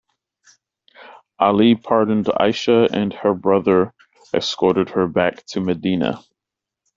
[1.37, 3.93] Ali pardoned Aisha and her brother
[4.33, 6.23] escorted her back to Medina.